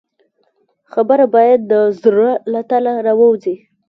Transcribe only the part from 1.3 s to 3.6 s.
باید د زړه له تله راووځي.